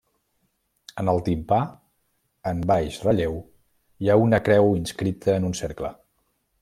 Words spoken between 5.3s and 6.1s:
en un cercle.